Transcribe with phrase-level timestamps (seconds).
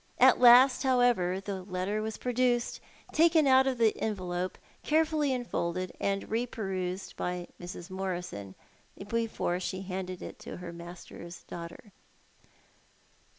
[0.17, 2.81] At last, however, the letter was produced,
[3.13, 7.91] taken out of the envelope, carefully unfolded, and re perused by Mrs.
[7.91, 8.55] Morison
[9.07, 11.91] before she handed it to her master's daughter.